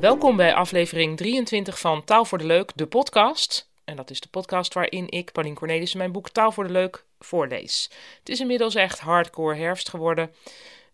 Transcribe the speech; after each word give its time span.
Welkom 0.00 0.36
bij 0.36 0.54
aflevering 0.54 1.16
23 1.16 1.78
van 1.78 2.04
Taal 2.04 2.24
voor 2.24 2.38
de 2.38 2.46
Leuk, 2.46 2.72
de 2.74 2.86
podcast. 2.86 3.70
En 3.84 3.96
dat 3.96 4.10
is 4.10 4.20
de 4.20 4.28
podcast 4.28 4.74
waarin 4.74 5.10
ik, 5.10 5.32
Paulien 5.32 5.54
Cornelissen, 5.54 5.98
mijn 5.98 6.12
boek 6.12 6.28
Taal 6.28 6.52
voor 6.52 6.66
de 6.66 6.72
Leuk 6.72 7.04
voorlees. 7.18 7.90
Het 8.18 8.28
is 8.28 8.40
inmiddels 8.40 8.74
echt 8.74 9.00
hardcore 9.00 9.56
herfst 9.56 9.88
geworden. 9.88 10.34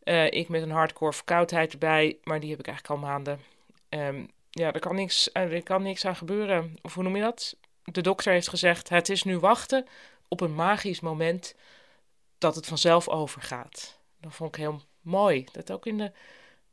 Uh, 0.04 0.30
ik 0.30 0.48
met 0.48 0.62
een 0.62 0.70
hardcore 0.70 1.12
verkoudheid 1.12 1.72
erbij, 1.72 2.18
maar 2.24 2.40
die 2.40 2.50
heb 2.50 2.58
ik 2.58 2.66
eigenlijk 2.66 3.00
al 3.00 3.08
maanden. 3.08 3.40
Um, 3.88 4.30
ja, 4.50 4.72
er 4.72 4.80
kan, 4.80 4.94
niks, 4.94 5.30
er 5.32 5.62
kan 5.62 5.82
niks 5.82 6.04
aan 6.04 6.16
gebeuren. 6.16 6.76
Of 6.82 6.94
hoe 6.94 7.02
noem 7.02 7.16
je 7.16 7.22
dat? 7.22 7.56
De 7.84 8.00
dokter 8.00 8.32
heeft 8.32 8.48
gezegd: 8.48 8.88
het 8.88 9.08
is 9.08 9.22
nu 9.22 9.38
wachten 9.38 9.86
op 10.28 10.40
een 10.40 10.54
magisch 10.54 11.00
moment 11.00 11.54
dat 12.38 12.54
het 12.54 12.66
vanzelf 12.66 13.08
overgaat. 13.08 13.97
Dat 14.20 14.34
vond 14.34 14.56
ik 14.56 14.60
heel 14.60 14.82
mooi. 15.00 15.46
Dat 15.52 15.72
ook 15.72 15.86
in 15.86 15.98
de 15.98 16.12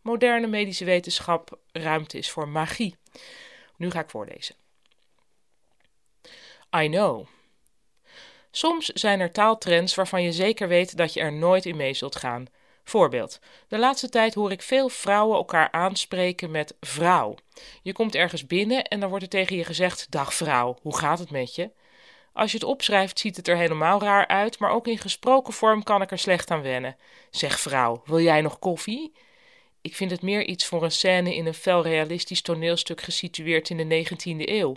moderne 0.01 0.47
medische 0.47 0.85
wetenschap 0.85 1.59
ruimte 1.71 2.17
is 2.17 2.29
voor 2.29 2.47
magie. 2.47 2.95
Nu 3.77 3.91
ga 3.91 3.99
ik 3.99 4.09
voorlezen. 4.09 4.55
I 6.77 6.87
know. 6.87 7.27
Soms 8.51 8.85
zijn 8.85 9.19
er 9.19 9.31
taaltrends 9.31 9.95
waarvan 9.95 10.23
je 10.23 10.31
zeker 10.31 10.67
weet 10.67 10.97
dat 10.97 11.13
je 11.13 11.19
er 11.19 11.33
nooit 11.33 11.65
in 11.65 11.77
mee 11.77 11.93
zult 11.93 12.15
gaan. 12.15 12.47
Voorbeeld. 12.83 13.39
De 13.67 13.77
laatste 13.77 14.09
tijd 14.09 14.33
hoor 14.33 14.51
ik 14.51 14.61
veel 14.61 14.89
vrouwen 14.89 15.37
elkaar 15.37 15.71
aanspreken 15.71 16.51
met 16.51 16.75
vrouw. 16.79 17.35
Je 17.81 17.93
komt 17.93 18.15
ergens 18.15 18.47
binnen 18.47 18.83
en 18.83 18.99
dan 18.99 19.09
wordt 19.09 19.23
er 19.23 19.29
tegen 19.29 19.55
je 19.55 19.63
gezegd: 19.63 20.11
Dag 20.11 20.33
vrouw, 20.33 20.77
hoe 20.81 20.97
gaat 20.97 21.19
het 21.19 21.31
met 21.31 21.55
je? 21.55 21.71
Als 22.35 22.51
je 22.51 22.57
het 22.57 22.67
opschrijft, 22.67 23.19
ziet 23.19 23.35
het 23.35 23.47
er 23.47 23.57
helemaal 23.57 24.01
raar 24.01 24.27
uit, 24.27 24.59
maar 24.59 24.71
ook 24.71 24.87
in 24.87 24.97
gesproken 24.97 25.53
vorm 25.53 25.83
kan 25.83 26.01
ik 26.01 26.11
er 26.11 26.19
slecht 26.19 26.51
aan 26.51 26.61
wennen. 26.61 26.97
Zeg 27.29 27.59
vrouw, 27.59 28.01
wil 28.05 28.19
jij 28.19 28.41
nog 28.41 28.59
koffie? 28.59 29.13
Ik 29.81 29.95
vind 29.95 30.11
het 30.11 30.21
meer 30.21 30.45
iets 30.45 30.65
voor 30.65 30.83
een 30.83 30.91
scène 30.91 31.35
in 31.35 31.45
een 31.45 31.53
fel 31.53 31.83
realistisch 31.83 32.41
toneelstuk 32.41 33.01
gesitueerd 33.01 33.69
in 33.69 33.77
de 33.77 34.05
19e 34.05 34.49
eeuw. 34.49 34.75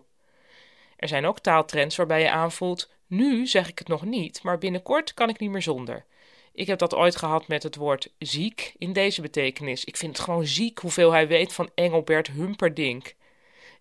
Er 0.97 1.09
zijn 1.09 1.27
ook 1.27 1.39
taaltrends 1.39 1.97
waarbij 1.97 2.21
je 2.21 2.31
aanvoelt: 2.31 2.91
nu 3.07 3.47
zeg 3.47 3.69
ik 3.69 3.79
het 3.79 3.89
nog 3.89 4.05
niet, 4.05 4.43
maar 4.43 4.59
binnenkort 4.59 5.15
kan 5.15 5.29
ik 5.29 5.39
niet 5.39 5.51
meer 5.51 5.63
zonder. 5.63 6.05
Ik 6.53 6.67
heb 6.67 6.79
dat 6.79 6.95
ooit 6.95 7.17
gehad 7.17 7.49
met 7.49 7.63
het 7.63 7.77
woord 7.77 8.13
ziek 8.19 8.75
in 8.79 8.93
deze 8.93 9.21
betekenis. 9.21 9.85
Ik 9.85 9.97
vind 9.97 10.17
het 10.17 10.25
gewoon 10.25 10.47
ziek 10.47 10.79
hoeveel 10.79 11.13
hij 11.13 11.29
weet 11.29 11.53
van 11.53 11.71
Engelbert 11.75 12.27
Humperdinck. 12.27 13.15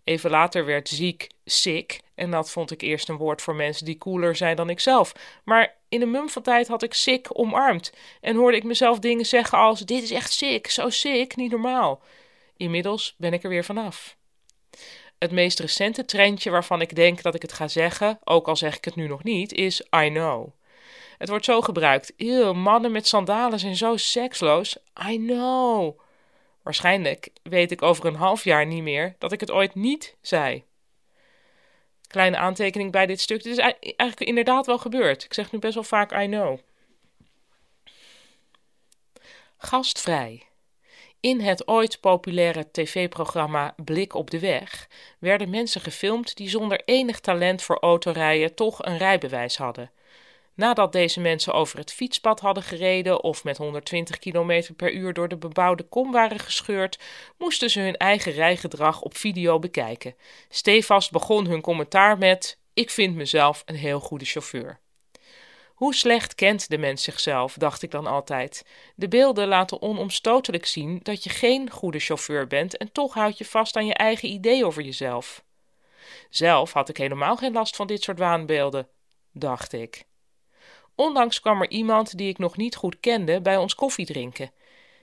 Even 0.04 0.30
later 0.30 0.64
werd 0.64 0.88
ziek 0.88 1.28
sick 1.44 2.00
en 2.14 2.30
dat 2.30 2.50
vond 2.50 2.70
ik 2.70 2.80
eerst 2.80 3.08
een 3.08 3.16
woord 3.16 3.42
voor 3.42 3.54
mensen 3.54 3.84
die 3.84 3.98
cooler 3.98 4.36
zijn 4.36 4.56
dan 4.56 4.70
ik 4.70 4.80
zelf. 4.80 5.12
Maar 5.44 5.74
in 5.88 6.02
een 6.02 6.10
mum 6.10 6.28
van 6.28 6.42
tijd 6.42 6.68
had 6.68 6.82
ik 6.82 6.94
sick 6.94 7.38
omarmd 7.38 7.92
en 8.20 8.36
hoorde 8.36 8.56
ik 8.56 8.64
mezelf 8.64 8.98
dingen 8.98 9.26
zeggen 9.26 9.58
als: 9.58 9.80
Dit 9.80 10.02
is 10.02 10.10
echt 10.10 10.32
sick, 10.32 10.70
zo 10.70 10.88
sick, 10.88 11.36
niet 11.36 11.50
normaal. 11.50 12.02
Inmiddels 12.56 13.14
ben 13.18 13.32
ik 13.32 13.42
er 13.42 13.48
weer 13.48 13.64
vanaf. 13.64 14.16
Het 15.18 15.30
meest 15.30 15.60
recente 15.60 16.04
trendje 16.04 16.50
waarvan 16.50 16.80
ik 16.80 16.94
denk 16.94 17.22
dat 17.22 17.34
ik 17.34 17.42
het 17.42 17.52
ga 17.52 17.68
zeggen, 17.68 18.18
ook 18.24 18.48
al 18.48 18.56
zeg 18.56 18.76
ik 18.76 18.84
het 18.84 18.94
nu 18.94 19.06
nog 19.08 19.22
niet, 19.22 19.52
is 19.52 19.80
I 19.80 20.08
know. 20.08 20.48
Het 21.18 21.28
wordt 21.28 21.44
zo 21.44 21.60
gebruikt. 21.60 22.12
Eeuw, 22.16 22.52
mannen 22.52 22.92
met 22.92 23.06
sandalen 23.06 23.58
zijn 23.58 23.76
zo 23.76 23.96
seksloos. 23.96 24.76
I 25.10 25.16
know. 25.16 26.00
Waarschijnlijk 26.68 27.28
weet 27.42 27.70
ik 27.70 27.82
over 27.82 28.06
een 28.06 28.14
half 28.14 28.44
jaar 28.44 28.66
niet 28.66 28.82
meer 28.82 29.14
dat 29.18 29.32
ik 29.32 29.40
het 29.40 29.50
ooit 29.50 29.74
niet 29.74 30.16
zei. 30.20 30.64
Kleine 32.06 32.36
aantekening 32.36 32.92
bij 32.92 33.06
dit 33.06 33.20
stuk. 33.20 33.42
Dit 33.42 33.52
is 33.52 33.58
eigenlijk 33.58 34.20
inderdaad 34.20 34.66
wel 34.66 34.78
gebeurd. 34.78 35.24
Ik 35.24 35.34
zeg 35.34 35.52
nu 35.52 35.58
best 35.58 35.74
wel 35.74 35.82
vaak 35.82 36.12
I 36.12 36.26
know. 36.26 36.58
Gastvrij. 39.56 40.46
In 41.20 41.40
het 41.40 41.68
ooit 41.68 42.00
populaire 42.00 42.70
tv-programma 42.70 43.74
Blik 43.76 44.14
op 44.14 44.30
de 44.30 44.38
Weg 44.38 44.88
werden 45.18 45.50
mensen 45.50 45.80
gefilmd 45.80 46.36
die 46.36 46.48
zonder 46.48 46.82
enig 46.84 47.20
talent 47.20 47.62
voor 47.62 47.78
autorijden 47.78 48.54
toch 48.54 48.84
een 48.84 48.98
rijbewijs 48.98 49.56
hadden. 49.56 49.90
Nadat 50.58 50.92
deze 50.92 51.20
mensen 51.20 51.52
over 51.52 51.78
het 51.78 51.92
fietspad 51.92 52.40
hadden 52.40 52.62
gereden 52.62 53.22
of 53.22 53.44
met 53.44 53.56
120 53.56 54.18
km 54.18 54.62
per 54.76 54.92
uur 54.92 55.12
door 55.12 55.28
de 55.28 55.36
bebouwde 55.36 55.82
kom 55.82 56.12
waren 56.12 56.38
gescheurd, 56.38 56.98
moesten 57.36 57.70
ze 57.70 57.80
hun 57.80 57.96
eigen 57.96 58.32
rijgedrag 58.32 59.02
op 59.02 59.16
video 59.16 59.58
bekijken. 59.58 60.14
Stevast 60.48 61.10
begon 61.10 61.46
hun 61.46 61.60
commentaar 61.60 62.18
met: 62.18 62.58
Ik 62.74 62.90
vind 62.90 63.14
mezelf 63.14 63.62
een 63.66 63.74
heel 63.74 64.00
goede 64.00 64.24
chauffeur. 64.24 64.80
Hoe 65.74 65.94
slecht 65.94 66.34
kent 66.34 66.68
de 66.68 66.78
mens 66.78 67.02
zichzelf, 67.02 67.54
dacht 67.54 67.82
ik 67.82 67.90
dan 67.90 68.06
altijd. 68.06 68.64
De 68.94 69.08
beelden 69.08 69.48
laten 69.48 69.82
onomstotelijk 69.82 70.66
zien 70.66 71.00
dat 71.02 71.24
je 71.24 71.30
geen 71.30 71.70
goede 71.70 71.98
chauffeur 71.98 72.46
bent 72.46 72.76
en 72.76 72.92
toch 72.92 73.14
houd 73.14 73.38
je 73.38 73.44
vast 73.44 73.76
aan 73.76 73.86
je 73.86 73.94
eigen 73.94 74.28
idee 74.28 74.64
over 74.66 74.82
jezelf. 74.82 75.44
Zelf 76.30 76.72
had 76.72 76.88
ik 76.88 76.96
helemaal 76.96 77.36
geen 77.36 77.52
last 77.52 77.76
van 77.76 77.86
dit 77.86 78.02
soort 78.02 78.18
waanbeelden, 78.18 78.88
dacht 79.32 79.72
ik. 79.72 80.06
Onlangs 80.98 81.40
kwam 81.40 81.60
er 81.62 81.70
iemand 81.70 82.18
die 82.18 82.28
ik 82.28 82.38
nog 82.38 82.56
niet 82.56 82.76
goed 82.76 83.00
kende 83.00 83.40
bij 83.40 83.56
ons 83.56 83.74
koffie 83.74 84.06
drinken. 84.06 84.50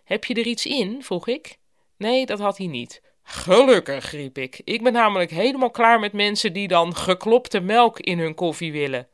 Heb 0.04 0.26
je 0.26 0.34
er 0.34 0.46
iets 0.46 0.66
in? 0.66 1.04
vroeg 1.04 1.28
ik. 1.28 1.58
Nee, 1.98 2.26
dat 2.26 2.40
had 2.40 2.58
hij 2.58 2.68
niet. 2.68 3.02
Gelukkig, 3.24 4.12
riep 4.12 4.38
ik. 4.38 4.62
Ik 4.64 4.84
ben 4.84 4.94
namelijk 4.94 5.32
helemaal 5.32 5.72
klaar 5.72 6.00
met 6.00 6.14
mensen 6.14 6.54
die 6.54 6.68
dan 6.68 6.96
geklopte 6.96 7.60
melk 7.60 8.00
in 8.00 8.20
hun 8.20 8.36
koffie 8.36 8.72
willen. 8.72 9.08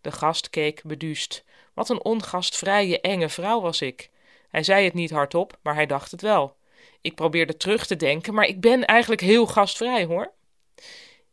De 0.00 0.12
gast 0.12 0.50
keek 0.50 0.82
beduust. 0.84 1.44
Wat 1.74 1.88
een 1.88 2.04
ongastvrije, 2.04 3.00
enge 3.00 3.28
vrouw 3.28 3.60
was 3.60 3.82
ik. 3.82 4.10
Hij 4.48 4.62
zei 4.62 4.84
het 4.84 4.94
niet 4.94 5.10
hardop, 5.10 5.58
maar 5.62 5.74
hij 5.74 5.86
dacht 5.86 6.10
het 6.10 6.22
wel. 6.22 6.56
Ik 7.00 7.14
probeerde 7.14 7.56
terug 7.56 7.86
te 7.86 7.96
denken, 7.96 8.34
maar 8.34 8.46
ik 8.46 8.60
ben 8.60 8.84
eigenlijk 8.84 9.20
heel 9.20 9.46
gastvrij 9.46 10.04
hoor. 10.04 10.32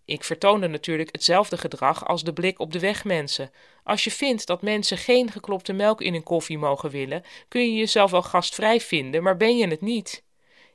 Ik 0.06 0.24
vertoonde 0.24 0.68
natuurlijk 0.68 1.10
hetzelfde 1.12 1.58
gedrag 1.58 2.06
als 2.08 2.24
de 2.24 2.34
blik 2.34 2.60
op 2.60 2.72
de 2.72 2.80
weg 2.80 3.04
mensen. 3.04 3.52
Als 3.84 4.04
je 4.04 4.12
vindt 4.12 4.48
dat 4.48 4.62
mensen 4.62 4.98
geen 4.98 5.32
geklopte 5.32 5.74
melk 5.74 6.02
in 6.02 6.14
hun 6.14 6.24
koffie 6.24 6.58
mogen 6.58 6.90
willen, 6.90 7.24
kun 7.48 7.62
je 7.62 7.74
jezelf 7.74 8.12
wel 8.12 8.22
gastvrij 8.22 8.80
vinden, 8.80 9.24
maar 9.24 9.38
ben 9.38 9.58
je 9.58 9.68
het 9.68 9.82
niet. 9.82 10.24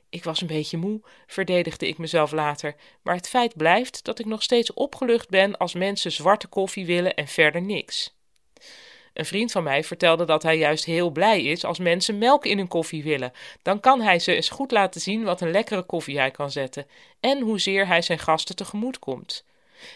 Ik 0.09 0.23
was 0.23 0.41
een 0.41 0.47
beetje 0.47 0.77
moe, 0.77 1.01
verdedigde 1.27 1.87
ik 1.87 1.97
mezelf 1.97 2.31
later, 2.31 2.75
maar 3.03 3.15
het 3.15 3.29
feit 3.29 3.57
blijft 3.57 4.03
dat 4.03 4.19
ik 4.19 4.25
nog 4.25 4.43
steeds 4.43 4.73
opgelucht 4.73 5.29
ben 5.29 5.57
als 5.57 5.73
mensen 5.73 6.11
zwarte 6.11 6.47
koffie 6.47 6.85
willen 6.85 7.15
en 7.15 7.27
verder 7.27 7.61
niks. 7.61 8.18
Een 9.13 9.25
vriend 9.25 9.51
van 9.51 9.63
mij 9.63 9.83
vertelde 9.83 10.25
dat 10.25 10.43
hij 10.43 10.57
juist 10.57 10.85
heel 10.85 11.09
blij 11.09 11.43
is 11.43 11.65
als 11.65 11.79
mensen 11.79 12.17
melk 12.17 12.45
in 12.45 12.57
hun 12.57 12.67
koffie 12.67 13.03
willen. 13.03 13.31
Dan 13.61 13.79
kan 13.79 14.01
hij 14.01 14.19
ze 14.19 14.35
eens 14.35 14.49
goed 14.49 14.71
laten 14.71 15.01
zien 15.01 15.23
wat 15.23 15.41
een 15.41 15.51
lekkere 15.51 15.83
koffie 15.83 16.17
hij 16.17 16.31
kan 16.31 16.51
zetten 16.51 16.87
en 17.19 17.41
hoezeer 17.41 17.87
hij 17.87 18.01
zijn 18.01 18.19
gasten 18.19 18.55
tegemoet 18.55 18.99
komt. 18.99 19.45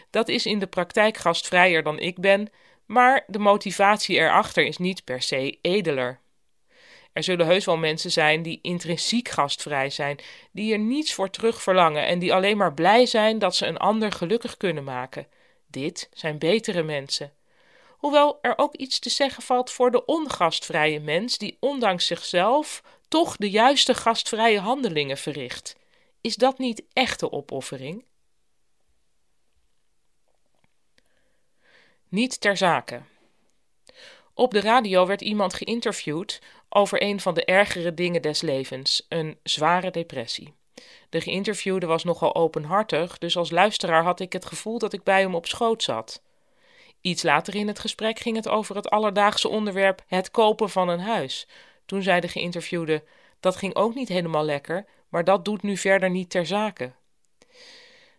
Dat 0.10 0.28
is 0.28 0.46
in 0.46 0.60
de 0.60 0.68
praktijk 0.68 1.18
gastvrijer 1.18 1.84
dan 1.84 2.00
ik 2.00 2.20
ben, 2.20 2.50
maar 2.86 3.24
de 3.28 3.40
motivatie 3.40 4.18
erachter 4.18 4.66
is 4.66 4.78
niet 4.78 5.04
per 5.04 5.22
se 5.22 5.58
edeler. 5.62 6.20
Er 7.14 7.24
zullen 7.24 7.46
heus 7.46 7.66
wel 7.66 7.78
mensen 7.78 8.12
zijn 8.12 8.42
die 8.42 8.60
intrinsiek 8.62 9.30
gastvrij 9.30 9.90
zijn, 9.90 10.20
die 10.52 10.74
er 10.74 10.80
niets 10.80 11.14
voor 11.14 11.30
terug 11.30 11.62
verlangen 11.62 12.06
en 12.06 12.20
die 12.20 12.34
alleen 12.34 12.58
maar 12.58 12.74
blij 12.74 13.06
zijn 13.06 13.40
dat 13.40 13.56
ze 13.56 13.66
een 13.66 13.78
ander 13.78 14.12
gelukkig 14.12 14.58
kunnen 14.58 14.84
maken. 14.84 15.28
Dit 15.68 16.10
zijn 16.14 16.38
betere 16.38 16.84
mensen 16.84 17.34
hoewel 18.04 18.40
er 18.42 18.58
ook 18.58 18.76
iets 18.76 19.00
te 19.00 19.10
zeggen 19.10 19.44
valt 19.44 19.72
voor 19.72 19.92
de 19.92 20.06
ongastvrije 20.06 21.00
mens 21.00 21.38
die 21.38 21.58
ondanks 21.60 22.08
zichzelf 22.08 22.84
toch 23.08 23.38
de 23.38 23.50
juiste 23.50 23.94
gastvrije 23.94 24.60
handelingen 24.60 25.18
verricht. 25.18 25.76
Is 26.22 26.36
dat 26.36 26.58
niet 26.58 26.84
echte 26.94 27.32
opoffering? 27.32 28.06
Niet 32.10 32.42
ter 32.42 32.58
zake. 32.58 33.02
Op 34.34 34.52
de 34.52 34.62
radio 34.62 35.06
werd 35.06 35.22
iemand 35.22 35.54
geïnterviewd 35.54 36.42
over 36.70 37.02
een 37.02 37.20
van 37.20 37.34
de 37.34 37.46
ergere 37.46 37.94
dingen 37.94 38.22
des 38.22 38.42
levens, 38.42 39.06
een 39.10 39.40
zware 39.44 39.92
depressie. 39.92 40.54
De 41.10 41.22
geïnterviewde 41.22 41.86
was 41.86 42.04
nogal 42.04 42.36
openhartig, 42.36 43.18
dus 43.18 43.38
als 43.38 43.52
luisteraar 43.52 44.04
had 44.04 44.20
ik 44.20 44.34
het 44.34 44.46
gevoel 44.46 44.80
dat 44.80 44.94
ik 44.94 45.04
bij 45.04 45.22
hem 45.22 45.36
op 45.36 45.46
schoot 45.46 45.84
zat. 45.84 46.22
Iets 47.04 47.24
later 47.24 47.56
in 47.56 47.68
het 47.68 47.80
gesprek 47.80 48.20
ging 48.20 48.36
het 48.36 48.48
over 48.48 48.76
het 48.76 48.90
alledaagse 48.90 49.50
onderwerp 49.50 50.04
het 50.08 50.32
kopen 50.32 50.70
van 50.70 50.90
een 50.90 51.00
huis. 51.00 51.48
Toen 51.86 52.02
zei 52.02 52.20
de 52.20 52.28
geïnterviewde: 52.28 53.04
Dat 53.40 53.56
ging 53.56 53.76
ook 53.76 53.96
niet 53.96 54.08
helemaal 54.08 54.44
lekker, 54.44 54.86
maar 55.10 55.24
dat 55.24 55.46
doet 55.46 55.62
nu 55.62 55.78
verder 55.78 56.10
niet 56.10 56.30
ter 56.30 56.46
zake. 56.46 56.92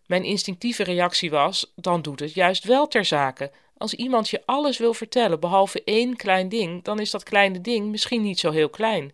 Mijn 0.06 0.24
instinctieve 0.24 0.82
reactie 0.82 1.30
was: 1.30 1.72
Dan 1.76 2.02
doet 2.02 2.20
het 2.20 2.34
juist 2.34 2.64
wel 2.64 2.88
ter 2.88 3.04
zake. 3.04 3.52
Als 3.76 3.94
iemand 3.94 4.28
je 4.28 4.42
alles 4.44 4.78
wil 4.78 4.94
vertellen 4.94 5.40
behalve 5.40 5.82
één 5.84 6.16
klein 6.16 6.48
ding, 6.48 6.82
dan 6.82 6.98
is 6.98 7.10
dat 7.10 7.22
kleine 7.22 7.60
ding 7.60 7.90
misschien 7.90 8.22
niet 8.22 8.38
zo 8.38 8.50
heel 8.50 8.70
klein. 8.70 9.12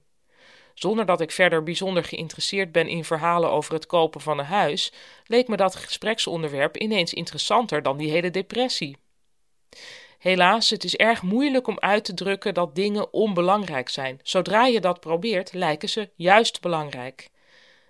Zonder 0.75 1.07
dat 1.07 1.21
ik 1.21 1.31
verder 1.31 1.63
bijzonder 1.63 2.05
geïnteresseerd 2.05 2.73
ben 2.73 2.89
in 2.89 3.05
verhalen 3.05 3.51
over 3.51 3.75
het 3.75 3.87
kopen 3.87 4.21
van 4.21 4.39
een 4.39 4.45
huis, 4.45 4.93
leek 5.27 5.49
me 5.49 5.57
dat 5.57 5.77
gespreksonderwerp 5.77 6.77
ineens 6.77 7.15
interessanter 7.15 7.83
dan 7.83 7.97
die 7.97 8.11
hele 8.11 8.31
depressie. 8.31 8.97
Helaas, 10.19 10.71
het 10.71 10.85
is 10.85 10.97
erg 10.97 11.23
moeilijk 11.23 11.67
om 11.67 11.79
uit 11.79 12.05
te 12.05 12.15
drukken 12.15 12.55
dat 12.55 12.75
dingen 12.75 13.13
onbelangrijk 13.13 13.89
zijn. 13.89 14.21
Zodra 14.23 14.67
je 14.67 14.81
dat 14.81 15.01
probeert, 15.01 15.53
lijken 15.53 15.89
ze 15.89 16.09
juist 16.15 16.61
belangrijk. 16.61 17.31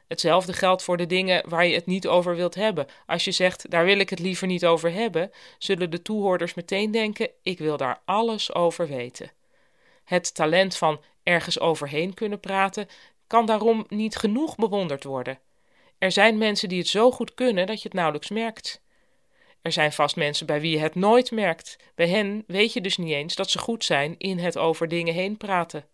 Hetzelfde 0.09 0.53
geldt 0.53 0.83
voor 0.83 0.97
de 0.97 1.07
dingen 1.07 1.49
waar 1.49 1.67
je 1.67 1.75
het 1.75 1.87
niet 1.87 2.07
over 2.07 2.37
wilt 2.37 2.55
hebben. 2.55 2.87
Als 3.07 3.25
je 3.25 3.31
zegt, 3.31 3.71
daar 3.71 3.85
wil 3.85 3.99
ik 3.99 4.11
het 4.11 4.19
liever 4.19 4.47
niet 4.47 4.67
over 4.67 4.93
hebben, 4.93 5.31
zullen 5.59 5.91
de 5.91 6.03
toehoorders 6.03 6.55
meteen 6.55 6.91
denken, 6.91 7.31
ik 7.43 7.59
wil 7.59 7.77
daar 7.77 8.01
alles 8.05 8.55
over 8.55 8.89
weten. 8.89 9.31
Het 10.05 10.35
talent 10.35 10.77
van 10.77 11.01
ergens 11.23 11.61
overheen 11.61 12.15
kunnen 12.15 12.41
praten 12.41 12.89
kan 13.27 13.47
daarom 13.47 13.85
niet 13.89 14.17
genoeg 14.17 14.57
bewonderd 14.57 15.05
worden. 15.05 15.39
Er 15.99 16.13
zijn 16.13 16.39
mensen 16.39 16.69
die 16.69 16.79
het 16.79 16.89
zo 16.89 17.11
goed 17.11 17.35
kunnen 17.35 17.67
dat 17.67 17.77
je 17.83 17.89
het 17.89 17.97
nauwelijks 17.97 18.31
merkt. 18.31 18.81
Er 19.63 19.73
zijn 19.73 19.93
vast 19.93 20.17
mensen 20.17 20.47
bij 20.47 20.61
wie 20.61 20.71
je 20.71 20.79
het 20.79 20.95
nooit 20.95 21.31
merkt. 21.31 21.77
Bij 21.95 22.09
hen 22.09 22.45
weet 22.47 22.73
je 22.73 22.81
dus 22.81 22.97
niet 22.97 23.13
eens 23.13 23.35
dat 23.35 23.51
ze 23.51 23.59
goed 23.59 23.85
zijn 23.85 24.15
in 24.19 24.39
het 24.39 24.59
over 24.59 24.89
dingen 24.89 25.15
heen 25.15 25.37
praten. 25.37 25.85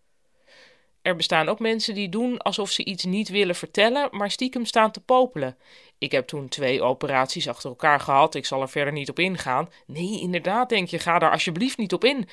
Er 1.02 1.16
bestaan 1.16 1.48
ook 1.48 1.58
mensen 1.58 1.94
die 1.94 2.08
doen 2.08 2.38
alsof 2.38 2.70
ze 2.70 2.84
iets 2.84 3.04
niet 3.04 3.28
willen 3.28 3.54
vertellen, 3.54 4.08
maar 4.10 4.30
stiekem 4.30 4.64
staan 4.64 4.90
te 4.90 5.00
popelen. 5.00 5.56
Ik 5.98 6.12
heb 6.12 6.26
toen 6.26 6.48
twee 6.48 6.82
operaties 6.82 7.48
achter 7.48 7.70
elkaar 7.70 8.00
gehad, 8.00 8.34
ik 8.34 8.46
zal 8.46 8.60
er 8.60 8.68
verder 8.68 8.92
niet 8.92 9.10
op 9.10 9.18
ingaan. 9.18 9.70
Nee, 9.86 10.20
inderdaad, 10.20 10.68
denk 10.68 10.88
je, 10.88 10.98
ga 10.98 11.18
daar 11.18 11.30
alsjeblieft 11.30 11.78
niet 11.78 11.92
op 11.92 12.04
in. 12.04 12.28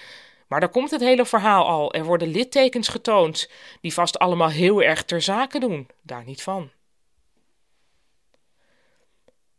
Maar 0.47 0.59
daar 0.59 0.69
komt 0.69 0.91
het 0.91 1.01
hele 1.01 1.25
verhaal 1.25 1.67
al. 1.67 1.93
Er 1.93 2.03
worden 2.03 2.27
littekens 2.27 2.87
getoond, 2.87 3.49
die 3.81 3.93
vast 3.93 4.19
allemaal 4.19 4.49
heel 4.49 4.81
erg 4.81 5.03
ter 5.03 5.21
zake 5.21 5.59
doen. 5.59 5.87
Daar 6.01 6.23
niet 6.25 6.43
van. 6.43 6.71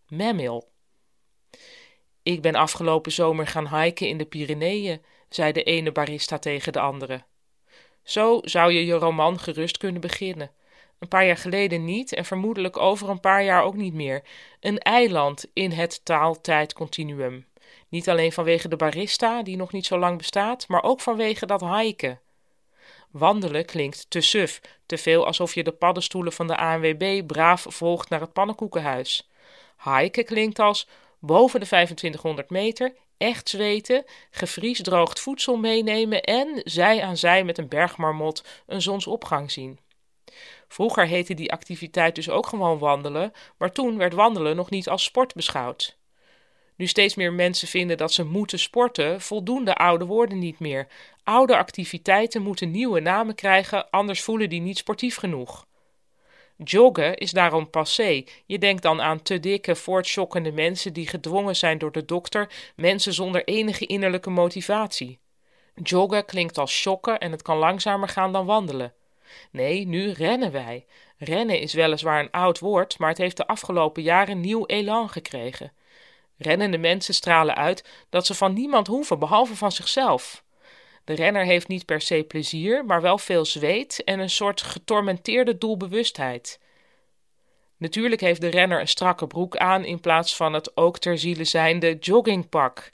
Memil. 0.08 0.72
Ik 2.24 2.42
ben 2.42 2.54
afgelopen 2.54 3.12
zomer 3.12 3.46
gaan 3.46 3.80
hiken 3.80 4.08
in 4.08 4.18
de 4.18 4.24
Pyreneeën, 4.24 5.02
zei 5.28 5.52
de 5.52 5.62
ene 5.62 5.92
barista 5.92 6.38
tegen 6.38 6.72
de 6.72 6.80
andere. 6.80 7.22
Zo 8.02 8.38
zou 8.42 8.72
je 8.72 8.86
je 8.86 8.94
roman 8.94 9.38
gerust 9.38 9.76
kunnen 9.76 10.00
beginnen. 10.00 10.50
Een 10.98 11.08
paar 11.08 11.26
jaar 11.26 11.36
geleden 11.36 11.84
niet 11.84 12.12
en 12.12 12.24
vermoedelijk 12.24 12.76
over 12.76 13.08
een 13.08 13.20
paar 13.20 13.44
jaar 13.44 13.62
ook 13.62 13.74
niet 13.74 13.94
meer. 13.94 14.22
Een 14.60 14.78
eiland 14.78 15.46
in 15.52 15.70
het 15.70 16.04
taal-tijd-continuum. 16.04 17.46
Niet 17.88 18.08
alleen 18.08 18.32
vanwege 18.32 18.68
de 18.68 18.76
barista, 18.76 19.42
die 19.42 19.56
nog 19.56 19.72
niet 19.72 19.86
zo 19.86 19.98
lang 19.98 20.18
bestaat, 20.18 20.68
maar 20.68 20.82
ook 20.82 21.00
vanwege 21.00 21.46
dat 21.46 21.60
hiken. 21.60 22.20
Wandelen 23.10 23.64
klinkt 23.64 24.10
te 24.10 24.20
suf, 24.20 24.60
te 24.86 24.98
veel 24.98 25.26
alsof 25.26 25.54
je 25.54 25.62
de 25.62 25.72
paddenstoelen 25.72 26.32
van 26.32 26.46
de 26.46 26.56
ANWB 26.56 27.26
braaf 27.26 27.66
volgt 27.68 28.08
naar 28.08 28.20
het 28.20 28.32
pannenkoekenhuis. 28.32 29.28
Hiken 29.84 30.24
klinkt 30.24 30.58
als 30.58 30.88
boven 31.26 31.60
de 31.60 31.66
2500 31.66 32.50
meter, 32.50 32.94
echt 33.16 33.48
zweten, 33.48 34.04
gevriesdroogd 34.30 35.20
voedsel 35.20 35.56
meenemen 35.56 36.22
en 36.22 36.60
zij 36.64 37.02
aan 37.02 37.16
zij 37.16 37.44
met 37.44 37.58
een 37.58 37.68
bergmarmot 37.68 38.44
een 38.66 38.82
zonsopgang 38.82 39.50
zien. 39.50 39.78
Vroeger 40.68 41.06
heette 41.06 41.34
die 41.34 41.52
activiteit 41.52 42.14
dus 42.14 42.30
ook 42.30 42.46
gewoon 42.46 42.78
wandelen, 42.78 43.32
maar 43.58 43.72
toen 43.72 43.96
werd 43.96 44.12
wandelen 44.12 44.56
nog 44.56 44.70
niet 44.70 44.88
als 44.88 45.04
sport 45.04 45.34
beschouwd. 45.34 45.96
Nu 46.76 46.86
steeds 46.86 47.14
meer 47.14 47.32
mensen 47.32 47.68
vinden 47.68 47.96
dat 47.96 48.12
ze 48.12 48.24
moeten 48.24 48.58
sporten, 48.58 49.20
voldoen 49.20 49.64
de 49.64 49.74
oude 49.74 50.04
woorden 50.04 50.38
niet 50.38 50.58
meer. 50.58 50.86
Oude 51.24 51.56
activiteiten 51.56 52.42
moeten 52.42 52.70
nieuwe 52.70 53.00
namen 53.00 53.34
krijgen, 53.34 53.90
anders 53.90 54.22
voelen 54.22 54.48
die 54.48 54.60
niet 54.60 54.78
sportief 54.78 55.16
genoeg. 55.16 55.66
Joggen 56.56 57.16
is 57.16 57.30
daarom 57.30 57.70
passé. 57.70 58.24
Je 58.46 58.58
denkt 58.58 58.82
dan 58.82 59.02
aan 59.02 59.22
te 59.22 59.40
dikke, 59.40 59.76
voortschokkende 59.76 60.52
mensen 60.52 60.92
die 60.92 61.06
gedwongen 61.06 61.56
zijn 61.56 61.78
door 61.78 61.92
de 61.92 62.04
dokter, 62.04 62.50
mensen 62.76 63.12
zonder 63.12 63.44
enige 63.44 63.86
innerlijke 63.86 64.30
motivatie. 64.30 65.18
Joggen 65.82 66.24
klinkt 66.24 66.58
als 66.58 66.72
shocken 66.72 67.18
en 67.18 67.30
het 67.30 67.42
kan 67.42 67.56
langzamer 67.56 68.08
gaan 68.08 68.32
dan 68.32 68.46
wandelen. 68.46 68.92
Nee, 69.50 69.86
nu 69.86 70.10
rennen 70.10 70.52
wij. 70.52 70.86
Rennen 71.18 71.60
is 71.60 71.72
weliswaar 71.72 72.20
een 72.20 72.30
oud 72.30 72.58
woord, 72.58 72.98
maar 72.98 73.08
het 73.08 73.18
heeft 73.18 73.36
de 73.36 73.46
afgelopen 73.46 74.02
jaren 74.02 74.40
nieuw 74.40 74.66
elan 74.66 75.08
gekregen. 75.08 75.72
Rennende 76.36 76.78
mensen 76.78 77.14
stralen 77.14 77.54
uit 77.54 77.84
dat 78.08 78.26
ze 78.26 78.34
van 78.34 78.52
niemand 78.52 78.86
hoeven 78.86 79.18
behalve 79.18 79.56
van 79.56 79.72
zichzelf. 79.72 80.44
De 81.04 81.14
renner 81.14 81.44
heeft 81.44 81.68
niet 81.68 81.84
per 81.84 82.00
se 82.00 82.24
plezier, 82.28 82.84
maar 82.84 83.00
wel 83.00 83.18
veel 83.18 83.44
zweet 83.44 84.04
en 84.04 84.18
een 84.18 84.30
soort 84.30 84.62
getormenteerde 84.62 85.58
doelbewustheid. 85.58 86.60
Natuurlijk 87.76 88.20
heeft 88.20 88.40
de 88.40 88.48
renner 88.48 88.80
een 88.80 88.88
strakke 88.88 89.26
broek 89.26 89.56
aan 89.56 89.84
in 89.84 90.00
plaats 90.00 90.36
van 90.36 90.52
het 90.52 90.76
ook 90.76 90.98
ter 90.98 91.18
ziele 91.18 91.44
zijnde 91.44 91.96
joggingpak. 92.00 92.90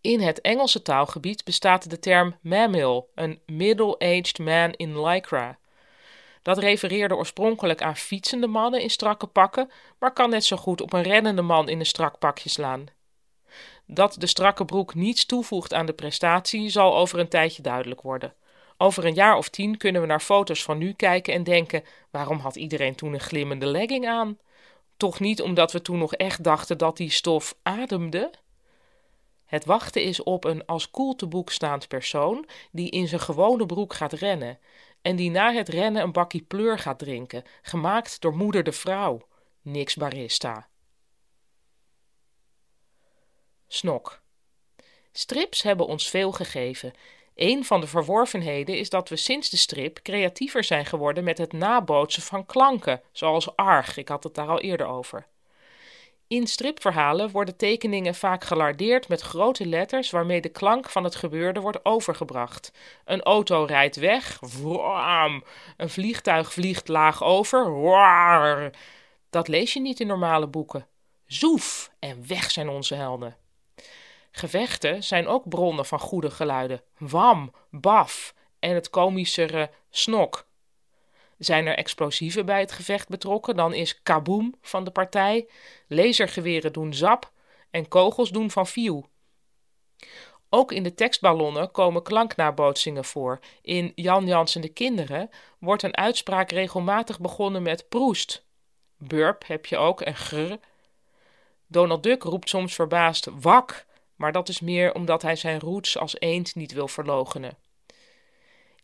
In 0.00 0.20
het 0.20 0.40
Engelse 0.40 0.82
taalgebied 0.82 1.44
bestaat 1.44 1.90
de 1.90 1.98
term 1.98 2.36
mammal, 2.40 3.10
een 3.14 3.40
middle-aged 3.46 4.38
man 4.38 4.72
in 4.72 5.00
lycra. 5.00 5.58
Dat 6.42 6.58
refereerde 6.58 7.16
oorspronkelijk 7.16 7.82
aan 7.82 7.96
fietsende 7.96 8.46
mannen 8.46 8.80
in 8.80 8.90
strakke 8.90 9.26
pakken, 9.26 9.70
maar 9.98 10.12
kan 10.12 10.30
net 10.30 10.44
zo 10.44 10.56
goed 10.56 10.80
op 10.80 10.92
een 10.92 11.02
rennende 11.02 11.42
man 11.42 11.68
in 11.68 11.78
een 11.78 11.86
strak 11.86 12.18
pakje 12.18 12.48
slaan. 12.48 12.95
Dat 13.86 14.14
de 14.18 14.26
strakke 14.26 14.64
broek 14.64 14.94
niets 14.94 15.26
toevoegt 15.26 15.74
aan 15.74 15.86
de 15.86 15.92
prestatie, 15.92 16.68
zal 16.68 16.96
over 16.96 17.18
een 17.18 17.28
tijdje 17.28 17.62
duidelijk 17.62 18.00
worden. 18.00 18.34
Over 18.78 19.04
een 19.04 19.14
jaar 19.14 19.36
of 19.36 19.48
tien 19.48 19.76
kunnen 19.76 20.00
we 20.00 20.06
naar 20.06 20.20
foto's 20.20 20.62
van 20.62 20.78
nu 20.78 20.92
kijken 20.92 21.34
en 21.34 21.44
denken: 21.44 21.84
waarom 22.10 22.38
had 22.38 22.56
iedereen 22.56 22.94
toen 22.94 23.12
een 23.12 23.20
glimmende 23.20 23.66
legging 23.66 24.06
aan? 24.06 24.38
Toch 24.96 25.20
niet 25.20 25.42
omdat 25.42 25.72
we 25.72 25.82
toen 25.82 25.98
nog 25.98 26.14
echt 26.14 26.44
dachten 26.44 26.78
dat 26.78 26.96
die 26.96 27.10
stof 27.10 27.54
ademde? 27.62 28.30
Het 29.46 29.64
wachten 29.64 30.02
is 30.02 30.22
op 30.22 30.44
een 30.44 30.66
als 30.66 30.90
koel 30.90 31.14
te 31.14 31.26
boek 31.26 31.50
staand 31.50 31.88
persoon 31.88 32.48
die 32.72 32.90
in 32.90 33.08
zijn 33.08 33.20
gewone 33.20 33.66
broek 33.66 33.94
gaat 33.94 34.12
rennen 34.12 34.58
en 35.02 35.16
die 35.16 35.30
na 35.30 35.52
het 35.52 35.68
rennen 35.68 36.02
een 36.02 36.12
bakkie 36.12 36.42
pleur 36.42 36.78
gaat 36.78 36.98
drinken, 36.98 37.44
gemaakt 37.62 38.20
door 38.20 38.36
moeder 38.36 38.62
de 38.62 38.72
vrouw. 38.72 39.26
Niks 39.62 39.96
barista. 39.96 40.68
Snok. 43.68 44.20
Strips 45.12 45.62
hebben 45.62 45.86
ons 45.86 46.08
veel 46.08 46.32
gegeven. 46.32 46.92
Een 47.34 47.64
van 47.64 47.80
de 47.80 47.86
verworvenheden 47.86 48.78
is 48.78 48.90
dat 48.90 49.08
we 49.08 49.16
sinds 49.16 49.50
de 49.50 49.56
strip 49.56 49.98
creatiever 50.02 50.64
zijn 50.64 50.86
geworden 50.86 51.24
met 51.24 51.38
het 51.38 51.52
nabootsen 51.52 52.22
van 52.22 52.46
klanken, 52.46 53.02
zoals 53.12 53.56
arg, 53.56 53.96
ik 53.96 54.08
had 54.08 54.24
het 54.24 54.34
daar 54.34 54.48
al 54.48 54.60
eerder 54.60 54.86
over. 54.86 55.26
In 56.28 56.46
stripverhalen 56.46 57.30
worden 57.30 57.56
tekeningen 57.56 58.14
vaak 58.14 58.44
gelardeerd 58.44 59.08
met 59.08 59.20
grote 59.20 59.66
letters 59.66 60.10
waarmee 60.10 60.40
de 60.40 60.48
klank 60.48 60.90
van 60.90 61.04
het 61.04 61.14
gebeurde 61.14 61.60
wordt 61.60 61.84
overgebracht. 61.84 62.72
Een 63.04 63.22
auto 63.22 63.64
rijdt 63.64 63.96
weg, 63.96 64.38
vroom. 64.40 65.44
Een 65.76 65.90
vliegtuig 65.90 66.52
vliegt 66.52 66.88
laag 66.88 67.22
over, 67.22 67.80
waar. 67.80 68.72
Dat 69.30 69.48
lees 69.48 69.72
je 69.72 69.80
niet 69.80 70.00
in 70.00 70.06
normale 70.06 70.46
boeken. 70.46 70.86
Zoef 71.26 71.90
en 71.98 72.26
weg 72.26 72.50
zijn 72.50 72.68
onze 72.68 72.94
helden. 72.94 73.36
Gevechten 74.38 75.02
zijn 75.02 75.26
ook 75.26 75.48
bronnen 75.48 75.86
van 75.86 75.98
goede 75.98 76.30
geluiden. 76.30 76.82
Wam, 76.98 77.52
baf 77.70 78.34
en 78.58 78.74
het 78.74 78.90
komischere 78.90 79.70
snok. 79.90 80.46
Zijn 81.38 81.66
er 81.66 81.76
explosieven 81.76 82.46
bij 82.46 82.60
het 82.60 82.72
gevecht 82.72 83.08
betrokken, 83.08 83.56
dan 83.56 83.74
is 83.74 84.02
kaboom 84.02 84.54
van 84.60 84.84
de 84.84 84.90
partij. 84.90 85.48
Lasergeweren 85.86 86.72
doen 86.72 86.94
zap 86.94 87.32
en 87.70 87.88
kogels 87.88 88.30
doen 88.30 88.50
van 88.50 88.66
fiu. 88.66 89.02
Ook 90.48 90.72
in 90.72 90.82
de 90.82 90.94
tekstballonnen 90.94 91.70
komen 91.70 92.02
klanknabootsingen 92.02 93.04
voor. 93.04 93.38
In 93.62 93.92
Jan 93.94 94.26
Jans 94.26 94.54
en 94.54 94.60
de 94.60 94.68
Kinderen 94.68 95.30
wordt 95.58 95.82
een 95.82 95.96
uitspraak 95.96 96.50
regelmatig 96.50 97.20
begonnen 97.20 97.62
met 97.62 97.88
proest. 97.88 98.46
Burp 98.98 99.46
heb 99.46 99.66
je 99.66 99.76
ook 99.76 100.00
en 100.00 100.14
grr. 100.14 100.58
Donald 101.66 102.02
Duck 102.02 102.22
roept 102.22 102.48
soms 102.48 102.74
verbaasd 102.74 103.28
wak 103.40 103.85
maar 104.16 104.32
dat 104.32 104.48
is 104.48 104.60
meer 104.60 104.94
omdat 104.94 105.22
hij 105.22 105.36
zijn 105.36 105.60
roots 105.60 105.98
als 105.98 106.20
eend 106.20 106.54
niet 106.54 106.72
wil 106.72 106.88
verlogenen. 106.88 107.56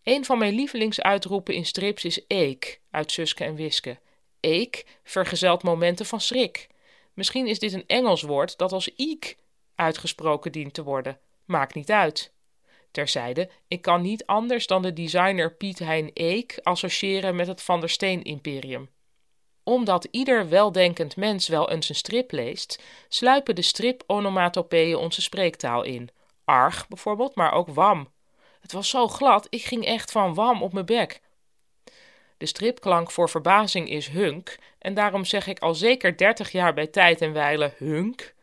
Een 0.03 0.25
van 0.25 0.39
mijn 0.39 0.55
lievelingsuitroepen 0.55 1.55
in 1.55 1.67
strips 1.67 2.05
is 2.05 2.25
eek 2.27 2.81
uit 2.91 3.13
Suske 3.13 3.45
en 3.45 3.55
Wiske. 3.55 3.99
Eek 4.41 4.85
vergezelt 5.05 5.63
momenten 5.63 6.07
van 6.07 6.21
schrik. 6.21 6.69
Misschien 7.15 7.47
is 7.47 7.59
dit 7.59 7.73
een 7.73 7.87
Engels 7.87 8.23
woord 8.23 8.59
dat 8.59 8.73
als 8.73 8.95
iek 8.97 9.37
uitgesproken 9.75 10.53
dient 10.53 10.75
te 10.75 10.83
worden. 10.83 11.19
Maakt 11.45 11.75
niet 11.75 11.91
uit. 11.91 12.33
Terzijde, 12.91 13.51
ik 13.69 13.83
kan 13.83 14.03
niet 14.03 14.27
anders 14.27 14.67
dan 14.67 14.83
de 14.83 14.93
designer 14.93 15.55
Piet 15.55 15.79
Hein 15.79 16.11
Eek 16.15 16.61
associëren 16.63 17.37
met 17.37 17.47
het 17.47 17.63
Van 17.63 17.81
der 17.81 17.89
Steen 17.89 18.23
Imperium 18.23 18.89
omdat 19.65 20.09
ieder 20.11 20.49
weldenkend 20.49 21.17
mens 21.17 21.49
wel 21.49 21.71
eens 21.71 21.89
een 21.89 21.95
strip 21.95 22.33
leest, 22.33 22.83
sluipen 23.09 23.55
de 23.55 23.63
strip-onomatopeeën 23.63 24.97
onze 24.97 25.23
spreektaal 25.23 25.83
in. 25.83 26.11
Arg 26.45 26.89
bijvoorbeeld, 26.89 27.35
maar 27.35 27.53
ook 27.53 27.69
wam. 27.69 28.09
Het 28.61 28.73
was 28.73 28.89
zo 28.89 29.09
glad, 29.09 29.47
ik 29.51 29.65
ging 29.65 29.85
echt 29.85 30.13
van 30.13 30.35
wam 30.35 30.63
op 30.63 30.73
mijn 30.73 30.87
bek. 30.87 31.21
De 32.37 32.47
stripklank 32.47 33.11
voor 33.11 33.29
verbazing 33.29 33.89
is 33.89 34.09
hunk, 34.09 34.59
en 34.79 34.95
daarom 34.95 35.25
zeg 35.25 35.47
ik 35.47 35.59
al 35.59 35.75
zeker 35.75 36.17
dertig 36.17 36.53
jaar 36.53 36.75
bij 36.75 36.87
tijd 36.87 37.21
en 37.21 37.33
wijle 37.33 37.73
hunk. 37.77 38.35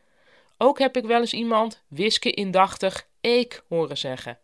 Ook 0.58 0.80
heb 0.80 0.98
ik 0.98 1.06
wel 1.06 1.20
eens 1.20 1.34
iemand, 1.34 1.82
wiske 1.88 2.32
indachtig, 2.32 3.08
eek 3.22 3.64
horen 3.68 3.98
zeggen. 3.98 4.40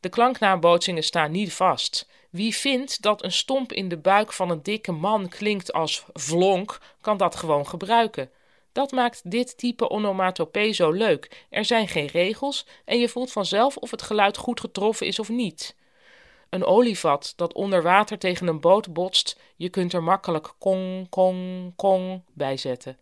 De 0.00 0.08
klanknabootsingen 0.08 1.02
staan 1.02 1.30
niet 1.30 1.52
vast. 1.52 2.08
Wie 2.30 2.54
vindt 2.54 3.02
dat 3.02 3.24
een 3.24 3.32
stomp 3.32 3.72
in 3.72 3.88
de 3.88 3.96
buik 3.98 4.32
van 4.32 4.50
een 4.50 4.62
dikke 4.62 4.92
man 4.92 5.28
klinkt 5.28 5.72
als 5.72 6.04
vlonk, 6.12 6.78
kan 7.00 7.16
dat 7.16 7.36
gewoon 7.36 7.66
gebruiken. 7.66 8.30
Dat 8.72 8.90
maakt 8.90 9.30
dit 9.30 9.58
type 9.58 9.88
onomatopee 9.88 10.72
zo 10.72 10.90
leuk. 10.90 11.46
Er 11.50 11.64
zijn 11.64 11.88
geen 11.88 12.06
regels 12.06 12.66
en 12.84 12.98
je 12.98 13.08
voelt 13.08 13.32
vanzelf 13.32 13.76
of 13.76 13.90
het 13.90 14.02
geluid 14.02 14.36
goed 14.36 14.60
getroffen 14.60 15.06
is 15.06 15.18
of 15.18 15.28
niet. 15.28 15.76
Een 16.50 16.64
olievat 16.64 17.32
dat 17.36 17.52
onder 17.52 17.82
water 17.82 18.18
tegen 18.18 18.46
een 18.46 18.60
boot 18.60 18.92
botst, 18.92 19.40
je 19.56 19.68
kunt 19.68 19.92
er 19.92 20.02
makkelijk 20.02 20.54
kong, 20.58 21.08
kong, 21.08 21.72
kong 21.76 22.22
bij 22.32 22.56
zetten. 22.56 22.98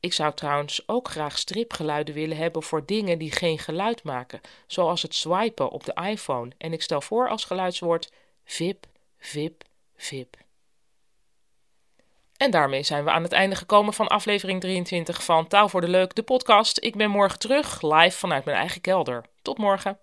Ik 0.00 0.12
zou 0.12 0.34
trouwens 0.34 0.88
ook 0.88 1.08
graag 1.08 1.38
stripgeluiden 1.38 2.14
willen 2.14 2.36
hebben 2.36 2.62
voor 2.62 2.86
dingen 2.86 3.18
die 3.18 3.32
geen 3.32 3.58
geluid 3.58 4.02
maken, 4.02 4.40
zoals 4.66 5.02
het 5.02 5.14
swipen 5.14 5.70
op 5.70 5.84
de 5.84 5.92
iPhone. 6.10 6.50
En 6.58 6.72
ik 6.72 6.82
stel 6.82 7.00
voor 7.00 7.28
als 7.28 7.44
geluidswoord 7.44 8.12
vip, 8.44 8.86
vip, 9.18 9.64
vip. 9.96 10.36
En 12.36 12.50
daarmee 12.50 12.82
zijn 12.82 13.04
we 13.04 13.10
aan 13.10 13.22
het 13.22 13.32
einde 13.32 13.56
gekomen 13.56 13.94
van 13.94 14.08
aflevering 14.08 14.60
23 14.60 15.24
van 15.24 15.46
Taal 15.46 15.68
voor 15.68 15.80
de 15.80 15.88
Leuk, 15.88 16.14
de 16.14 16.22
podcast. 16.22 16.78
Ik 16.82 16.96
ben 16.96 17.10
morgen 17.10 17.38
terug, 17.38 17.82
live 17.82 18.18
vanuit 18.18 18.44
mijn 18.44 18.56
eigen 18.56 18.80
kelder. 18.80 19.24
Tot 19.42 19.58
morgen. 19.58 19.98